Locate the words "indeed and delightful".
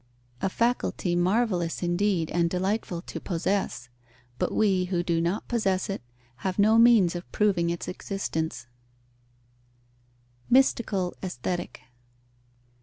1.83-3.03